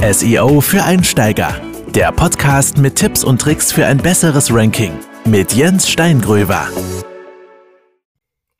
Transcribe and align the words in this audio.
SEO 0.00 0.60
für 0.60 0.84
Einsteiger. 0.84 1.60
Der 1.88 2.12
Podcast 2.12 2.78
mit 2.78 2.94
Tipps 2.94 3.24
und 3.24 3.40
Tricks 3.40 3.72
für 3.72 3.84
ein 3.84 3.98
besseres 3.98 4.54
Ranking 4.54 4.96
mit 5.24 5.52
Jens 5.52 5.90
Steingröver. 5.90 6.68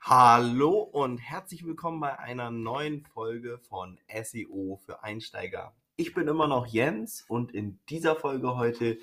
Hallo 0.01 0.81
und 0.81 1.19
herzlich 1.19 1.65
willkommen 1.65 2.01
bei 2.01 2.19
einer 2.19 2.51
neuen 2.51 3.05
Folge 3.05 3.61
von 3.69 4.01
SEO 4.13 4.81
für 4.85 5.05
Einsteiger. 5.05 5.77
Ich 5.95 6.13
bin 6.13 6.27
immer 6.27 6.49
noch 6.49 6.67
Jens 6.67 7.25
und 7.29 7.55
in 7.55 7.79
dieser 7.89 8.17
Folge 8.17 8.57
heute 8.57 8.99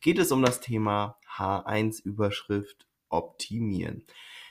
geht 0.00 0.20
es 0.20 0.30
um 0.30 0.42
das 0.42 0.60
Thema 0.60 1.18
H1-Überschrift 1.36 2.86
optimieren. 3.08 4.06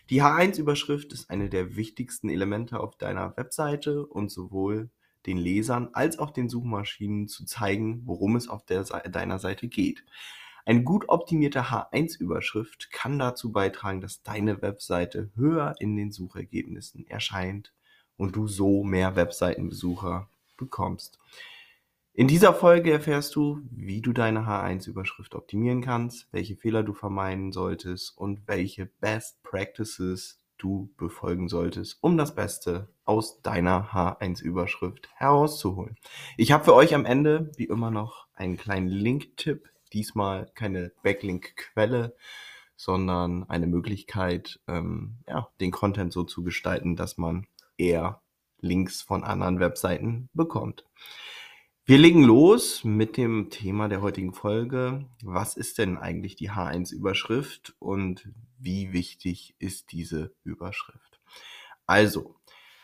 Die 0.09 0.21
H1-Überschrift 0.21 1.13
ist 1.13 1.29
eine 1.29 1.49
der 1.49 1.77
wichtigsten 1.77 2.27
Elemente 2.27 2.81
auf 2.81 2.97
deiner 2.97 3.37
Webseite 3.37 4.05
und 4.05 4.29
sowohl 4.29 4.89
den 5.25 5.37
Lesern 5.37 5.89
als 5.93 6.19
auch 6.19 6.31
den 6.31 6.49
Suchmaschinen 6.49 7.27
zu 7.27 7.45
zeigen, 7.45 8.01
worum 8.05 8.35
es 8.35 8.47
auf 8.47 8.65
der 8.65 8.83
deiner 8.83 9.39
Seite 9.39 9.67
geht. 9.67 10.03
Eine 10.65 10.83
gut 10.83 11.09
optimierte 11.09 11.71
H1-Überschrift 11.71 12.91
kann 12.91 13.17
dazu 13.17 13.51
beitragen, 13.51 14.01
dass 14.01 14.23
deine 14.23 14.61
Webseite 14.61 15.31
höher 15.35 15.75
in 15.79 15.95
den 15.95 16.11
Suchergebnissen 16.11 17.07
erscheint 17.07 17.73
und 18.17 18.35
du 18.35 18.47
so 18.47 18.83
mehr 18.83 19.15
Webseitenbesucher 19.15 20.29
bekommst. 20.57 21.19
In 22.13 22.27
dieser 22.27 22.53
Folge 22.53 22.91
erfährst 22.91 23.35
du, 23.35 23.61
wie 23.71 24.01
du 24.01 24.11
deine 24.11 24.41
H1-Überschrift 24.41 25.35
optimieren 25.35 25.81
kannst, 25.81 26.27
welche 26.31 26.57
Fehler 26.57 26.83
du 26.83 26.93
vermeiden 26.93 27.53
solltest 27.53 28.17
und 28.17 28.47
welche 28.47 28.85
Best 28.85 29.41
Practices 29.41 30.38
du 30.59 30.93
befolgen 30.97 31.47
solltest, 31.47 31.97
um 32.01 32.17
das 32.17 32.35
Beste 32.35 32.89
aus 33.05 33.41
deiner 33.41 33.91
H1-Überschrift 33.91 35.09
herauszuholen. 35.15 35.95
Ich 36.37 36.51
habe 36.51 36.65
für 36.65 36.75
euch 36.75 36.93
am 36.93 37.05
Ende, 37.05 37.51
wie 37.57 37.65
immer 37.65 37.89
noch, 37.89 38.27
einen 38.35 38.57
kleinen 38.57 38.87
Link-Tipp. 38.87 39.67
Diesmal 39.91 40.51
keine 40.53 40.91
Backlink-Quelle, 41.01 42.15
sondern 42.75 43.49
eine 43.49 43.65
Möglichkeit, 43.65 44.59
ähm, 44.67 45.17
ja, 45.27 45.49
den 45.59 45.71
Content 45.71 46.13
so 46.13 46.23
zu 46.23 46.43
gestalten, 46.43 46.95
dass 46.95 47.17
man 47.17 47.47
eher 47.77 48.21
Links 48.61 49.01
von 49.01 49.23
anderen 49.23 49.59
Webseiten 49.59 50.29
bekommt. 50.33 50.85
Wir 51.89 51.97
legen 51.97 52.21
los 52.21 52.83
mit 52.83 53.17
dem 53.17 53.49
Thema 53.49 53.87
der 53.89 54.03
heutigen 54.03 54.31
Folge. 54.31 55.07
Was 55.23 55.57
ist 55.57 55.79
denn 55.79 55.97
eigentlich 55.97 56.35
die 56.35 56.51
H1-Überschrift 56.51 57.73
und 57.79 58.29
wie 58.59 58.93
wichtig 58.93 59.55
ist 59.57 59.91
diese 59.91 60.31
Überschrift? 60.43 61.19
Also, 61.87 62.35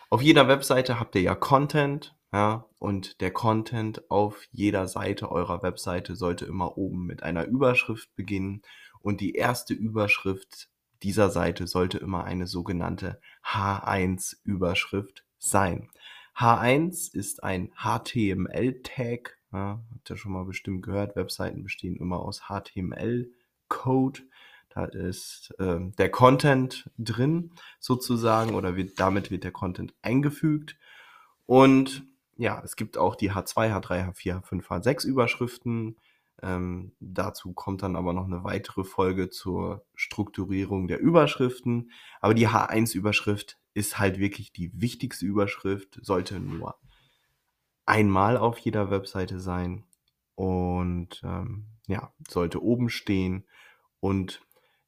auf 0.10 0.24
jeder 0.24 0.48
Webseite 0.48 1.00
habt 1.00 1.14
ihr 1.14 1.22
ja 1.22 1.36
Content, 1.36 2.16
ja, 2.34 2.66
und 2.80 3.22
der 3.22 3.30
Content 3.30 4.10
auf 4.10 4.48
jeder 4.52 4.88
Seite 4.88 5.32
eurer 5.32 5.62
Webseite 5.62 6.16
sollte 6.16 6.46
immer 6.46 6.76
oben 6.76 7.06
mit 7.06 7.22
einer 7.22 7.46
Überschrift 7.46 8.16
beginnen 8.16 8.64
und 9.02 9.22
die 9.22 9.36
erste 9.36 9.76
Überschrift 9.76 10.70
dieser 11.04 11.30
Seite 11.30 11.68
sollte 11.68 12.00
immer 12.00 12.24
eine 12.24 12.48
sogenannte 12.48 13.22
H1-Überschrift 13.46 15.26
sein. 15.38 15.92
H1 16.38 17.14
ist 17.16 17.44
ein 17.44 17.72
HTML-Tag. 17.78 19.38
Ja, 19.54 19.82
habt 19.92 20.10
ihr 20.10 20.18
schon 20.18 20.34
mal 20.34 20.44
bestimmt 20.44 20.84
gehört, 20.84 21.16
Webseiten 21.16 21.64
bestehen 21.64 21.96
immer 21.96 22.20
aus 22.20 22.44
HTML-Code. 22.50 24.22
Da 24.70 24.84
ist 24.84 25.56
äh, 25.60 25.80
der 25.98 26.12
Content 26.12 26.90
drin 26.98 27.52
sozusagen 27.80 28.56
oder 28.56 28.76
wird, 28.76 29.00
damit 29.00 29.32
wird 29.32 29.46
der 29.46 29.54
Content 29.54 29.94
eingefügt. 30.02 30.78
Und 31.46 32.04
ja, 32.36 32.62
es 32.66 32.76
gibt 32.76 32.98
auch 32.98 33.16
die 33.16 33.32
H2, 33.32 33.74
H3, 33.74 34.12
H4, 34.12 34.42
H5, 34.42 34.68
H6 34.68 35.06
Überschriften. 35.06 35.96
Ähm, 36.42 36.96
dazu 37.00 37.54
kommt 37.54 37.82
dann 37.82 37.96
aber 37.96 38.14
noch 38.14 38.26
eine 38.26 38.44
weitere 38.44 38.84
Folge 38.84 39.30
zur 39.30 39.86
Strukturierung 39.96 40.88
der 40.88 41.00
Überschriften. 41.00 41.92
Aber 42.22 42.34
die 42.34 42.48
H1-Überschrift 42.48 43.60
ist 43.74 44.00
halt 44.00 44.20
wirklich 44.20 44.52
die 44.52 44.72
wichtigste 44.80 45.26
Überschrift, 45.26 46.00
sollte 46.02 46.40
nur 46.40 46.80
einmal 47.86 48.38
auf 48.38 48.58
jeder 48.60 48.92
Webseite 48.92 49.40
sein. 49.40 49.86
Und 50.36 51.22
ähm, 51.24 51.68
ja, 51.88 52.14
sollte 52.28 52.62
oben 52.62 52.90
stehen. 52.90 53.48
Und 54.00 54.42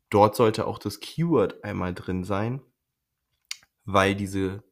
dort 0.10 0.36
sollte 0.36 0.68
auch 0.68 0.80
das 0.80 1.00
Keyword 1.00 1.64
einmal 1.64 1.94
drin 1.94 2.24
sein, 2.24 2.62
weil 3.86 4.16
diese 4.16 4.64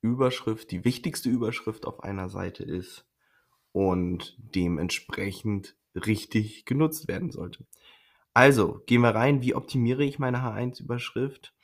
Überschrift 0.00 0.70
die 0.70 0.84
wichtigste 0.84 1.28
Überschrift 1.28 1.86
auf 1.86 2.02
einer 2.02 2.28
Seite 2.28 2.62
ist 2.62 3.07
und 3.72 4.36
dementsprechend 4.38 5.76
richtig 5.94 6.64
genutzt 6.64 7.08
werden 7.08 7.30
sollte. 7.30 7.66
Also, 8.34 8.82
gehen 8.86 9.00
wir 9.00 9.14
rein, 9.14 9.42
wie 9.42 9.54
optimiere 9.54 10.04
ich 10.04 10.18
meine 10.18 10.38
H1-Überschrift? 10.38 11.54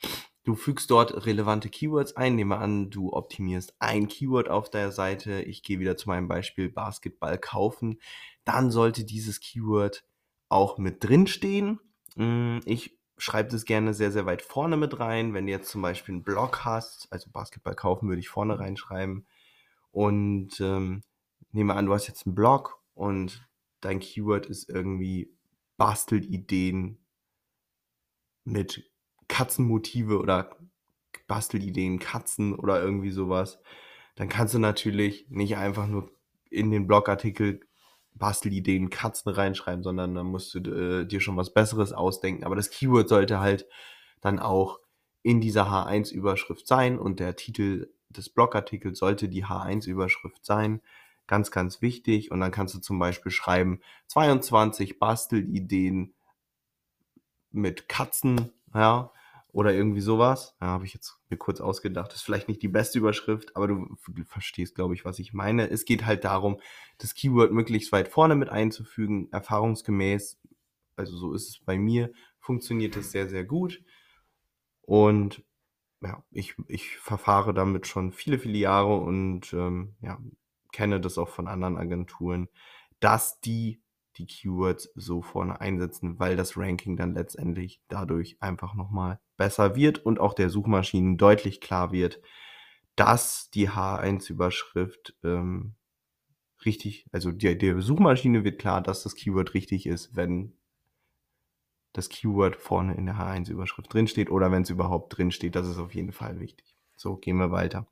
Du 0.43 0.55
fügst 0.55 0.91
dort 0.91 1.25
relevante 1.25 1.69
Keywords 1.69 2.15
ein. 2.15 2.35
Nehme 2.35 2.57
an, 2.57 2.91
du 2.91 3.13
optimierst 3.13 3.75
ein 3.79 4.07
Keyword 4.07 4.49
auf 4.49 4.69
der 4.69 4.91
Seite. 4.91 5.41
Ich 5.41 5.63
gehe 5.63 5.79
wieder 5.79 5.97
zu 5.97 6.07
meinem 6.07 6.27
Beispiel 6.27 6.69
Basketball 6.69 7.39
kaufen. 7.39 7.99
Dann 8.43 8.69
sollte 8.69 9.05
dieses 9.05 9.39
Keyword 9.39 10.03
auch 10.49 10.77
mit 10.77 11.03
drin 11.03 11.25
stehen. 11.25 11.79
Hm, 12.15 12.61
ich 12.65 12.99
schreibe 13.17 13.49
das 13.49 13.65
gerne 13.65 13.95
sehr, 13.95 14.11
sehr 14.11 14.27
weit 14.27 14.43
vorne 14.43 14.77
mit 14.77 14.99
rein. 14.99 15.33
Wenn 15.33 15.47
du 15.47 15.51
jetzt 15.51 15.69
zum 15.69 15.81
Beispiel 15.81 16.13
einen 16.13 16.23
Blog 16.23 16.63
hast, 16.63 17.07
also 17.11 17.31
Basketball 17.31 17.75
kaufen, 17.75 18.07
würde 18.07 18.19
ich 18.19 18.29
vorne 18.29 18.59
reinschreiben. 18.59 19.25
Und 19.91 20.59
ähm, 20.59 21.01
nehme 21.55 21.75
an, 21.75 21.87
du 21.87 21.93
hast 21.93 22.07
jetzt 22.07 22.25
einen 22.25 22.35
Blog 22.35 22.81
und 22.93 23.47
dein 23.81 23.99
Keyword 23.99 24.45
ist 24.45 24.69
irgendwie 24.69 25.33
Bastelideen 25.77 26.97
mit 28.43 28.89
Katzenmotive 29.27 30.19
oder 30.19 30.55
Bastelideen, 31.27 31.99
Katzen 31.99 32.53
oder 32.55 32.81
irgendwie 32.81 33.09
sowas, 33.09 33.59
dann 34.15 34.29
kannst 34.29 34.53
du 34.53 34.59
natürlich 34.59 35.27
nicht 35.29 35.57
einfach 35.57 35.87
nur 35.87 36.11
in 36.49 36.71
den 36.71 36.87
Blogartikel 36.87 37.61
Bastelideen 38.13 38.89
Katzen 38.89 39.31
reinschreiben, 39.31 39.83
sondern 39.83 40.15
dann 40.15 40.27
musst 40.27 40.53
du 40.53 40.59
äh, 40.59 41.05
dir 41.05 41.19
schon 41.19 41.35
was 41.35 41.53
Besseres 41.53 41.91
ausdenken. 41.91 42.45
Aber 42.45 42.55
das 42.55 42.69
Keyword 42.69 43.09
sollte 43.09 43.39
halt 43.39 43.67
dann 44.21 44.39
auch 44.39 44.79
in 45.21 45.41
dieser 45.41 45.69
H1-Überschrift 45.69 46.65
sein 46.67 46.97
und 46.97 47.19
der 47.19 47.35
Titel 47.35 47.91
des 48.09 48.29
Blogartikels 48.29 48.99
sollte 48.99 49.27
die 49.27 49.45
H1-Überschrift 49.45 50.45
sein. 50.45 50.81
Ganz, 51.27 51.51
ganz 51.51 51.81
wichtig. 51.81 52.31
Und 52.31 52.39
dann 52.39 52.51
kannst 52.51 52.75
du 52.75 52.79
zum 52.79 52.99
Beispiel 52.99 53.31
schreiben 53.31 53.79
22 54.07 54.99
Bastelideen 54.99 56.13
mit 57.51 57.87
Katzen, 57.89 58.51
ja, 58.73 59.11
oder 59.55 59.73
irgendwie 59.73 60.01
sowas. 60.01 60.55
Ja, 60.59 60.67
habe 60.67 60.85
ich 60.85 60.93
jetzt 60.93 61.17
mir 61.29 61.37
kurz 61.37 61.61
ausgedacht. 61.61 62.09
Das 62.09 62.17
ist 62.17 62.23
vielleicht 62.23 62.49
nicht 62.49 62.61
die 62.61 62.67
beste 62.67 62.99
Überschrift, 62.99 63.55
aber 63.55 63.67
du, 63.67 63.87
verstehst, 64.25 64.75
glaube 64.75 64.93
ich, 64.95 65.05
was 65.05 65.17
ich 65.17 65.33
meine. 65.33 65.69
Es 65.69 65.85
geht 65.85 66.05
halt 66.05 66.25
darum, 66.25 66.59
das 66.97 67.15
Keyword 67.15 67.53
möglichst 67.53 67.93
weit 67.93 68.09
vorne 68.09 68.35
mit 68.35 68.49
einzufügen, 68.49 69.31
erfahrungsgemäß. 69.31 70.41
Also 70.97 71.15
so 71.15 71.33
ist 71.33 71.47
es 71.47 71.59
bei 71.59 71.77
mir, 71.77 72.11
funktioniert 72.39 72.97
das 72.97 73.11
sehr, 73.11 73.29
sehr 73.29 73.45
gut. 73.45 73.81
Und 74.81 75.41
ja, 76.01 76.21
ich, 76.31 76.55
ich 76.67 76.97
verfahre 76.97 77.53
damit 77.53 77.87
schon 77.87 78.11
viele, 78.11 78.39
viele 78.39 78.57
Jahre 78.57 78.97
und 78.97 79.53
ähm, 79.53 79.95
ja, 80.01 80.19
kenne 80.75 80.99
das 80.99 81.17
auch 81.17 81.29
von 81.29 81.47
anderen 81.47 81.77
Agenturen, 81.77 82.49
dass 82.99 83.39
die 83.39 83.81
die 84.17 84.25
Keywords 84.25 84.91
so 84.95 85.21
vorne 85.21 85.61
einsetzen, 85.61 86.19
weil 86.19 86.35
das 86.35 86.57
Ranking 86.57 86.97
dann 86.97 87.13
letztendlich 87.13 87.81
dadurch 87.87 88.37
einfach 88.41 88.73
nochmal 88.73 89.19
besser 89.37 89.75
wird 89.75 89.99
und 89.99 90.19
auch 90.19 90.33
der 90.33 90.49
Suchmaschinen 90.49 91.17
deutlich 91.17 91.61
klar 91.61 91.91
wird, 91.91 92.21
dass 92.95 93.49
die 93.53 93.69
H1-Überschrift 93.69 95.15
ähm, 95.23 95.75
richtig, 96.65 97.07
also 97.11 97.31
der, 97.31 97.55
der 97.55 97.81
Suchmaschine 97.81 98.43
wird 98.43 98.59
klar, 98.59 98.81
dass 98.81 99.03
das 99.03 99.15
Keyword 99.15 99.53
richtig 99.53 99.85
ist, 99.85 100.15
wenn 100.15 100.53
das 101.93 102.09
Keyword 102.09 102.57
vorne 102.57 102.95
in 102.95 103.05
der 103.05 103.15
H1-Überschrift 103.15 103.93
drinsteht 103.93 104.29
oder 104.29 104.51
wenn 104.51 104.63
es 104.63 104.69
überhaupt 104.69 105.17
drinsteht. 105.17 105.55
Das 105.55 105.67
ist 105.67 105.77
auf 105.77 105.93
jeden 105.93 106.11
Fall 106.11 106.39
wichtig. 106.39 106.74
So, 106.95 107.17
gehen 107.17 107.37
wir 107.37 107.51
weiter. 107.51 107.87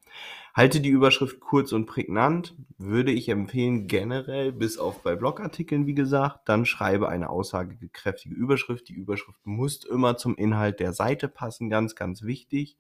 Halte 0.54 0.80
die 0.80 0.90
Überschrift 0.90 1.40
kurz 1.40 1.74
und 1.74 1.88
prägnant. 1.88 2.56
Würde 2.78 3.12
ich 3.12 3.28
empfehlen, 3.30 3.88
generell, 3.88 4.52
bis 4.52 4.78
auf 4.78 5.02
bei 5.04 5.16
Blogartikeln, 5.16 5.88
wie 5.88 5.96
gesagt, 5.96 6.48
dann 6.48 6.66
schreibe 6.66 7.10
eine 7.10 7.30
aussagekräftige 7.30 8.36
Überschrift. 8.36 8.88
Die 8.88 8.94
Überschrift 8.94 9.46
muss 9.46 9.84
immer 9.84 10.16
zum 10.16 10.36
Inhalt 10.36 10.80
der 10.80 10.94
Seite 10.94 11.28
passen, 11.28 11.70
ganz, 11.70 11.96
ganz 11.96 12.22
wichtig. 12.24 12.78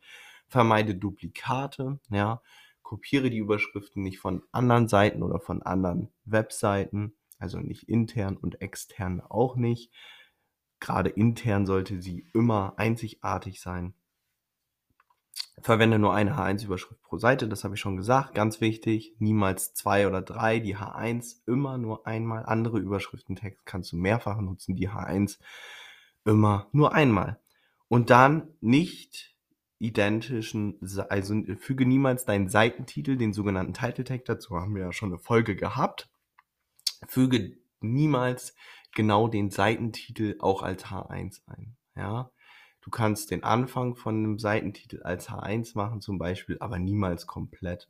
Vermeide 0.47 0.95
Duplikate, 0.95 1.99
ja. 2.09 2.41
Kopiere 2.83 3.29
die 3.29 3.37
Überschriften 3.37 4.03
nicht 4.03 4.19
von 4.19 4.43
anderen 4.51 4.87
Seiten 4.87 5.23
oder 5.23 5.39
von 5.39 5.63
anderen 5.63 6.09
Webseiten, 6.25 7.15
also 7.39 7.59
nicht 7.59 7.89
intern 7.89 8.37
und 8.37 8.61
extern 8.61 9.19
auch 9.21 9.55
nicht. 9.55 9.91
Gerade 10.79 11.09
intern 11.09 11.65
sollte 11.65 12.01
sie 12.01 12.27
immer 12.33 12.73
einzigartig 12.77 13.61
sein 13.61 13.95
Verwende 15.61 15.99
nur 15.99 16.13
eine 16.13 16.35
H1-Überschrift 16.35 17.01
pro 17.03 17.17
Seite, 17.17 17.47
das 17.47 17.63
habe 17.63 17.75
ich 17.75 17.79
schon 17.79 17.95
gesagt, 17.95 18.33
ganz 18.33 18.59
wichtig. 18.59 19.15
Niemals 19.19 19.73
zwei 19.73 20.07
oder 20.07 20.21
drei, 20.21 20.59
die 20.59 20.75
H1 20.75 21.41
immer 21.45 21.77
nur 21.77 22.05
einmal. 22.05 22.45
Andere 22.45 22.79
Überschriftentext 22.79 23.65
kannst 23.65 23.91
du 23.91 23.97
mehrfach 23.97 24.41
nutzen, 24.41 24.75
die 24.75 24.89
H1 24.89 25.39
immer 26.25 26.67
nur 26.71 26.93
einmal. 26.93 27.39
Und 27.87 28.09
dann 28.09 28.49
nicht 28.61 29.35
identischen, 29.79 30.79
also 31.09 31.35
füge 31.59 31.85
niemals 31.85 32.25
deinen 32.25 32.49
Seitentitel, 32.49 33.17
den 33.17 33.33
sogenannten 33.33 33.73
Title 33.73 34.03
Tag, 34.05 34.25
dazu 34.25 34.55
haben 34.55 34.75
wir 34.75 34.83
ja 34.83 34.93
schon 34.93 35.09
eine 35.09 35.19
Folge 35.19 35.55
gehabt. 35.55 36.09
Füge 37.07 37.57
niemals 37.81 38.55
genau 38.95 39.27
den 39.27 39.51
Seitentitel 39.51 40.37
auch 40.39 40.63
als 40.63 40.85
H1 40.85 41.41
ein. 41.47 41.75
Ja, 41.95 42.31
du 42.83 42.89
kannst 42.89 43.31
den 43.31 43.43
Anfang 43.43 43.95
von 43.95 44.15
einem 44.15 44.39
Seitentitel 44.39 45.01
als 45.03 45.29
H1 45.29 45.75
machen 45.75 46.01
zum 46.01 46.17
Beispiel, 46.17 46.57
aber 46.59 46.79
niemals 46.79 47.25
komplett. 47.25 47.89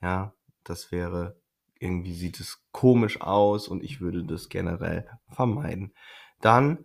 Ja, 0.00 0.32
das 0.64 0.92
wäre 0.92 1.36
irgendwie 1.80 2.14
sieht 2.14 2.40
es 2.40 2.64
komisch 2.72 3.20
aus 3.20 3.68
und 3.68 3.82
ich 3.82 4.00
würde 4.00 4.24
das 4.24 4.48
generell 4.48 5.06
vermeiden. 5.28 5.92
Dann 6.40 6.84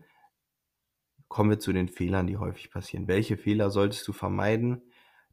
kommen 1.27 1.51
wir 1.51 1.59
zu 1.59 1.73
den 1.73 1.89
Fehlern, 1.89 2.27
die 2.27 2.38
häufig 2.38 2.71
passieren. 2.71 3.07
Welche 3.07 3.38
Fehler 3.38 3.69
solltest 3.71 4.07
du 4.07 4.13
vermeiden? 4.13 4.81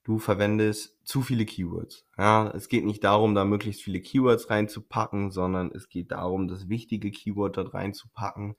Du 0.02 0.18
verwendest 0.18 0.98
zu 1.04 1.20
viele 1.20 1.44
Keywords. 1.44 2.06
Ja, 2.16 2.50
es 2.54 2.68
geht 2.68 2.86
nicht 2.86 3.04
darum, 3.04 3.34
da 3.34 3.44
möglichst 3.44 3.82
viele 3.82 4.00
Keywords 4.00 4.48
reinzupacken, 4.48 5.30
sondern 5.30 5.70
es 5.72 5.90
geht 5.90 6.10
darum, 6.10 6.48
das 6.48 6.70
wichtige 6.70 7.10
Keyword 7.10 7.58
dort 7.58 7.74
reinzupacken. 7.74 8.56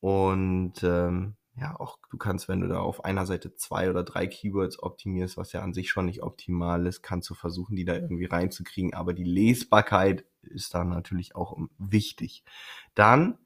Und 0.00 0.82
ähm, 0.82 1.36
ja, 1.58 1.78
auch 1.80 1.98
du 2.10 2.18
kannst, 2.18 2.48
wenn 2.48 2.60
du 2.60 2.68
da 2.68 2.80
auf 2.80 3.04
einer 3.04 3.24
Seite 3.24 3.54
zwei 3.54 3.88
oder 3.88 4.04
drei 4.04 4.26
Keywords 4.26 4.82
optimierst, 4.82 5.38
was 5.38 5.52
ja 5.52 5.62
an 5.62 5.72
sich 5.72 5.88
schon 5.90 6.04
nicht 6.04 6.22
optimal 6.22 6.86
ist, 6.86 7.02
kannst 7.02 7.30
du 7.30 7.34
versuchen, 7.34 7.76
die 7.76 7.86
da 7.86 7.94
irgendwie 7.94 8.26
reinzukriegen. 8.26 8.92
Aber 8.92 9.14
die 9.14 9.24
Lesbarkeit 9.24 10.26
ist 10.42 10.74
da 10.74 10.84
natürlich 10.84 11.34
auch 11.34 11.56
wichtig. 11.78 12.44
Dann 12.94 13.38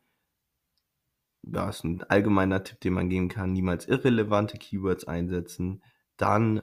ja, 1.43 1.69
ist 1.69 1.85
ein 1.85 2.03
allgemeiner 2.03 2.65
Tipp, 2.65 2.81
den 2.81 2.95
man 2.95 3.09
geben 3.09 3.29
kann, 3.29 3.53
niemals 3.53 3.87
irrelevante 3.87 4.59
Keywords 4.59 5.05
einsetzen, 5.07 5.83
dann 6.17 6.63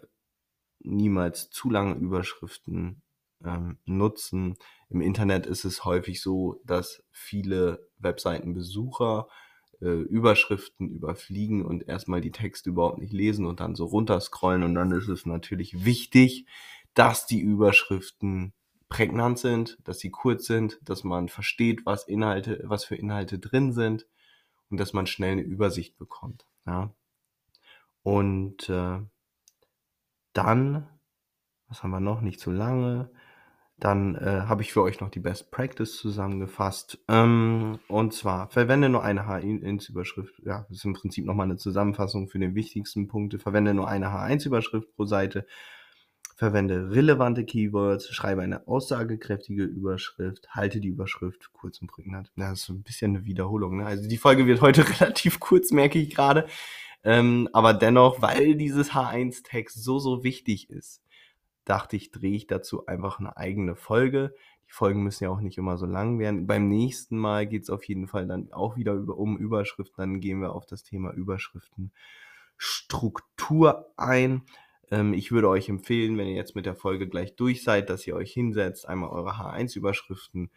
niemals 0.80 1.50
zu 1.50 1.70
lange 1.70 1.96
Überschriften 1.96 3.02
ähm, 3.44 3.78
nutzen. 3.86 4.58
Im 4.90 5.02
Internet 5.02 5.46
ist 5.46 5.66
es 5.66 5.86
häufig 5.86 6.22
so, 6.22 6.62
dass 6.66 7.04
viele 7.12 7.90
Webseitenbesucher 8.00 9.28
äh, 9.81 9.85
Überschriften 9.85 10.89
überfliegen 10.89 11.65
und 11.65 11.88
erstmal 11.88 12.21
die 12.21 12.31
Texte 12.31 12.69
überhaupt 12.69 13.00
nicht 13.00 13.13
lesen 13.13 13.45
und 13.45 13.59
dann 13.59 13.75
so 13.75 13.85
runterscrollen 13.85 14.63
und 14.63 14.75
dann 14.75 14.91
ist 14.91 15.07
es 15.07 15.25
natürlich 15.25 15.85
wichtig, 15.85 16.45
dass 16.94 17.27
die 17.27 17.39
Überschriften 17.39 18.53
prägnant 18.89 19.38
sind, 19.38 19.77
dass 19.83 20.00
sie 20.00 20.09
kurz 20.09 20.45
sind, 20.45 20.79
dass 20.81 21.03
man 21.03 21.29
versteht, 21.29 21.85
was 21.85 22.07
Inhalte, 22.07 22.62
was 22.65 22.85
für 22.85 22.95
Inhalte 22.95 23.38
drin 23.38 23.74
sind 23.74 24.07
und 24.69 24.79
dass 24.79 24.94
man 24.94 25.07
schnell 25.07 25.33
eine 25.33 25.41
Übersicht 25.41 25.97
bekommt. 25.97 26.45
Ja. 26.65 26.94
Und 28.03 28.69
äh, 28.69 29.00
dann, 30.33 30.88
was 31.68 31.83
haben 31.83 31.91
wir 31.91 32.00
noch? 32.00 32.21
Nicht 32.21 32.39
zu 32.39 32.51
lange. 32.51 33.12
Dann 33.79 34.15
äh, 34.15 34.41
habe 34.47 34.63
ich 34.63 34.74
für 34.74 34.81
euch 34.81 35.01
noch 35.01 35.09
die 35.09 35.19
Best 35.19 35.51
Practice 35.51 35.97
zusammengefasst. 35.97 36.97
Ähm, 37.07 37.77
und 37.88 38.12
zwar, 38.12 38.50
verwende 38.50 38.89
nur 38.89 39.03
eine 39.03 39.27
H1-Überschrift. 39.27 40.33
Ja, 40.44 40.65
das 40.68 40.79
ist 40.79 40.85
im 40.85 40.94
Prinzip 40.94 41.25
nochmal 41.25 41.45
eine 41.45 41.57
Zusammenfassung 41.57 42.27
für 42.27 42.39
den 42.39 42.56
wichtigsten 42.56 43.07
Punkte. 43.07 43.38
Verwende 43.38 43.75
nur 43.75 43.88
eine 43.88 44.07
H1-Überschrift 44.07 44.95
pro 44.95 45.06
Seite. 45.06 45.45
Verwende 46.35 46.91
relevante 46.91 47.45
Keywords, 47.45 48.09
schreibe 48.09 48.41
eine 48.41 48.68
aussagekräftige 48.68 49.63
Überschrift, 49.63 50.47
halte 50.51 50.79
die 50.79 50.89
Überschrift 50.89 51.51
kurz 51.51 51.79
und 51.81 51.88
prägnant. 51.88 52.31
Ja, 52.35 52.50
das 52.50 52.59
ist 52.59 52.65
so 52.65 52.74
ein 52.74 52.83
bisschen 52.83 53.15
eine 53.15 53.25
Wiederholung. 53.25 53.77
Ne? 53.77 53.85
Also 53.85 54.07
die 54.07 54.18
Folge 54.18 54.47
wird 54.47 54.62
heute 54.62 54.88
relativ 55.01 55.39
kurz, 55.39 55.71
merke 55.71 56.00
ich 56.00 56.15
gerade. 56.15 56.47
Ähm, 57.03 57.47
aber 57.53 57.74
dennoch, 57.74 58.21
weil 58.21 58.56
dieses 58.56 58.91
H1-Text 58.91 59.83
so, 59.83 60.00
so 60.00 60.24
wichtig 60.24 60.69
ist, 60.69 61.01
dachte 61.69 61.96
ich, 61.96 62.12
drehe 62.12 62.36
ich 62.36 62.48
dazu 62.48 62.86
einfach 62.86 63.19
eine 63.19 63.38
eigene 63.38 63.75
Folge. 63.75 64.36
Die 64.68 64.72
Folgen 64.72 65.04
müssen 65.04 65.25
ja 65.25 65.30
auch 65.30 65.42
nicht 65.42 65.58
immer 65.58 65.78
so 65.78 65.86
lang 65.86 66.19
werden. 66.19 66.48
Beim 66.48 66.68
nächsten 66.68 67.18
Mal 67.18 67.48
geht 67.48 67.64
es 67.64 67.69
auf 67.69 67.86
jeden 67.86 68.08
Fall 68.08 68.28
dann 68.28 68.52
auch 68.52 68.75
wieder 68.78 68.94
um 68.94 69.38
Überschriften. 69.38 69.96
Dann 69.98 70.19
gehen 70.19 70.42
wir 70.42 70.54
auf 70.54 70.66
das 70.66 70.84
Thema 70.84 71.14
Überschriftenstruktur 71.14 73.92
ein. 73.98 74.44
Ähm, 74.90 75.14
ich 75.14 75.31
würde 75.31 75.50
euch 75.50 75.69
empfehlen, 75.69 76.18
wenn 76.18 76.28
ihr 76.28 76.36
jetzt 76.36 76.56
mit 76.56 76.66
der 76.66 76.75
Folge 76.75 77.08
gleich 77.08 77.36
durch 77.36 77.64
seid, 77.64 77.90
dass 77.90 78.08
ihr 78.08 78.16
euch 78.16 78.31
hinsetzt, 78.31 78.88
einmal 78.88 79.10
eure 79.10 79.31
H1-Überschriften 79.31 80.50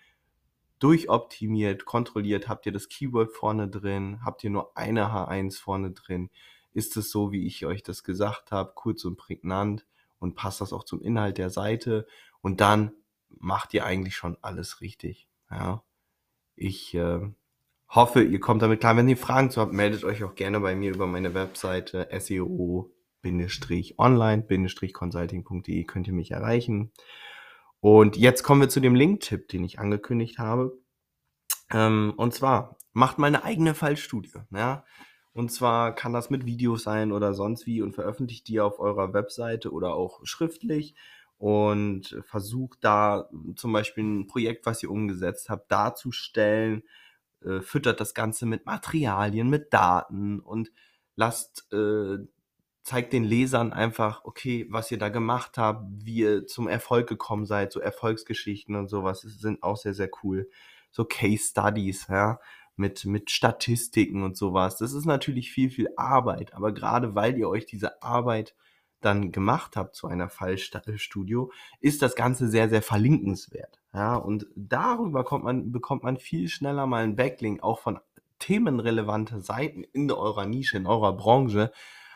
durchoptimiert, 0.78 1.84
kontrolliert, 1.84 2.48
habt 2.48 2.66
ihr 2.66 2.72
das 2.72 2.88
Keyword 2.88 3.32
vorne 3.32 3.68
drin, 3.68 4.20
habt 4.24 4.44
ihr 4.44 4.50
nur 4.50 4.76
eine 4.76 5.12
H1 5.12 5.60
vorne 5.60 5.90
drin, 5.90 6.30
ist 6.72 6.96
es 6.96 7.10
so, 7.10 7.32
wie 7.32 7.46
ich 7.46 7.66
euch 7.66 7.82
das 7.82 8.04
gesagt 8.04 8.52
habe, 8.52 8.72
kurz 8.74 9.04
und 9.04 9.16
prägnant 9.16 9.84
und 10.20 10.36
passt 10.36 10.60
das 10.60 10.72
auch 10.72 10.84
zum 10.84 11.02
Inhalt 11.02 11.38
der 11.38 11.50
Seite 11.50 12.06
und 12.40 12.60
dann 12.60 12.92
macht 13.28 13.74
ihr 13.74 13.84
eigentlich 13.84 14.14
schon 14.14 14.36
alles 14.42 14.80
richtig. 14.80 15.26
Ja. 15.50 15.82
Ich 16.54 16.94
äh, 16.94 17.18
hoffe, 17.88 18.22
ihr 18.22 18.38
kommt 18.38 18.62
damit 18.62 18.78
klar. 18.80 18.96
Wenn 18.96 19.08
ihr 19.08 19.16
Fragen 19.16 19.50
zu 19.50 19.60
habt, 19.60 19.72
meldet 19.72 20.04
euch 20.04 20.22
auch 20.22 20.36
gerne 20.36 20.60
bei 20.60 20.76
mir 20.76 20.94
über 20.94 21.08
meine 21.08 21.34
Webseite 21.34 22.08
SEO 22.18 22.92
online-consulting.de 23.24 25.84
könnt 25.84 26.06
ihr 26.06 26.14
mich 26.14 26.30
erreichen. 26.30 26.92
Und 27.80 28.16
jetzt 28.16 28.42
kommen 28.42 28.62
wir 28.62 28.68
zu 28.68 28.80
dem 28.80 28.94
Link-Tipp, 28.94 29.48
den 29.48 29.64
ich 29.64 29.78
angekündigt 29.78 30.38
habe. 30.38 30.78
Ähm, 31.70 32.12
und 32.16 32.34
zwar, 32.34 32.76
macht 32.92 33.18
mal 33.18 33.28
eine 33.28 33.44
eigene 33.44 33.74
Fallstudie. 33.74 34.32
Ja? 34.50 34.84
Und 35.32 35.52
zwar 35.52 35.94
kann 35.94 36.12
das 36.12 36.30
mit 36.30 36.44
Videos 36.44 36.82
sein 36.82 37.12
oder 37.12 37.34
sonst 37.34 37.66
wie 37.66 37.82
und 37.82 37.94
veröffentlicht 37.94 38.48
die 38.48 38.60
auf 38.60 38.80
eurer 38.80 39.12
Webseite 39.12 39.70
oder 39.72 39.94
auch 39.94 40.20
schriftlich 40.24 40.94
und 41.38 42.20
versucht 42.26 42.78
da 42.82 43.30
zum 43.56 43.72
Beispiel 43.72 44.04
ein 44.04 44.26
Projekt, 44.26 44.66
was 44.66 44.82
ihr 44.82 44.90
umgesetzt 44.90 45.48
habt, 45.48 45.70
darzustellen, 45.72 46.82
äh, 47.42 47.60
füttert 47.60 48.00
das 48.00 48.12
Ganze 48.12 48.44
mit 48.44 48.66
Materialien, 48.66 49.48
mit 49.48 49.72
Daten 49.72 50.40
und 50.40 50.70
lasst 51.16 51.72
äh, 51.72 52.18
zeigt 52.82 53.12
den 53.12 53.24
Lesern 53.24 53.72
einfach, 53.72 54.24
okay, 54.24 54.66
was 54.70 54.90
ihr 54.90 54.98
da 54.98 55.10
gemacht 55.10 55.58
habt, 55.58 55.84
wie 56.04 56.18
ihr 56.18 56.46
zum 56.46 56.66
Erfolg 56.66 57.08
gekommen 57.08 57.46
seid, 57.46 57.72
so 57.72 57.80
Erfolgsgeschichten 57.80 58.74
und 58.74 58.88
sowas 58.88 59.20
sind 59.20 59.62
auch 59.62 59.76
sehr, 59.76 59.94
sehr 59.94 60.10
cool. 60.22 60.48
So 60.90 61.04
Case 61.04 61.44
Studies, 61.50 62.08
ja, 62.08 62.40
mit, 62.80 63.04
mit 63.04 63.30
Statistiken 63.30 64.24
und 64.24 64.36
sowas. 64.36 64.78
Das 64.78 64.92
ist 64.92 65.04
natürlich 65.04 65.52
viel, 65.52 65.70
viel 65.70 65.90
Arbeit, 65.96 66.54
aber 66.54 66.72
gerade 66.72 67.14
weil 67.14 67.38
ihr 67.38 67.48
euch 67.48 67.66
diese 67.66 68.02
Arbeit 68.02 68.56
dann 69.00 69.32
gemacht 69.32 69.76
habt 69.76 69.94
zu 69.94 70.08
einer 70.08 70.28
Fallstudio, 70.28 71.52
ist 71.80 72.02
das 72.02 72.16
Ganze 72.16 72.48
sehr, 72.48 72.68
sehr 72.68 72.82
verlinkenswert. 72.82 73.80
Ja, 73.94 74.16
und 74.16 74.46
darüber 74.56 75.24
kommt 75.24 75.44
man, 75.44 75.72
bekommt 75.72 76.02
man 76.02 76.16
viel 76.16 76.48
schneller 76.48 76.86
mal 76.86 77.04
einen 77.04 77.16
Backlink, 77.16 77.62
auch 77.62 77.78
von 77.78 78.00
themenrelevante 78.38 79.40
Seiten 79.40 79.84
in 79.84 80.10
eurer 80.10 80.46
Nische, 80.46 80.76
in 80.76 80.86
eurer 80.86 81.14
Branche, 81.16 81.72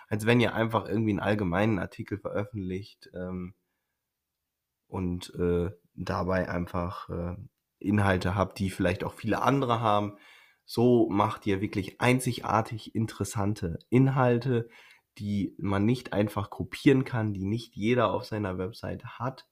als 0.09 0.27
wenn 0.27 0.41
ihr 0.41 0.55
einfach 0.55 0.87
irgendwie 0.89 1.11
einen 1.11 1.21
allgemeinen 1.21 1.79
Artikel 1.79 2.19
veröffentlicht 2.19 3.11
ähm, 3.15 3.55
und 4.89 5.35
äh, 5.35 5.71
dabei 5.95 6.49
einfach 6.49 7.09
äh, 7.09 7.37
Inhalte 7.79 8.35
habt, 8.35 8.59
die 8.59 8.71
vielleicht 8.71 9.05
auch 9.05 9.15
viele 9.15 9.43
andere 9.43 9.81
haben. 9.81 10.17
So 10.65 11.09
macht 11.11 11.47
ihr 11.47 11.61
wirklich 11.61 12.01
einzigartig 12.01 12.95
interessante 12.95 13.79
Inhalte, 13.91 14.69
die 15.19 15.55
man 15.59 15.85
nicht 15.85 16.13
einfach 16.13 16.51
kopieren 16.51 17.05
kann, 17.05 17.33
die 17.33 17.45
nicht 17.45 17.77
jeder 17.77 18.13
auf 18.13 18.25
seiner 18.25 18.59
Website 18.59 19.05
hat. 19.05 19.47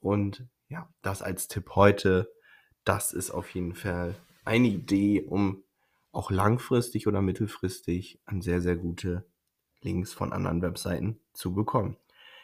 Und 0.00 0.46
ja, 0.68 0.88
das 1.02 1.22
als 1.22 1.48
Tipp 1.48 1.70
heute, 1.74 2.32
das 2.84 3.12
ist 3.12 3.30
auf 3.30 3.50
jeden 3.54 3.74
Fall 3.74 4.14
eine 4.44 4.68
Idee, 4.68 5.22
um 5.22 5.62
auch 6.12 6.30
langfristig 6.30 7.06
oder 7.06 7.22
mittelfristig 7.22 8.20
an 8.24 8.40
sehr, 8.40 8.60
sehr 8.60 8.76
gute 8.76 9.24
Links 9.80 10.12
von 10.12 10.32
anderen 10.32 10.62
Webseiten 10.62 11.20
zu 11.32 11.54
bekommen. 11.54 11.96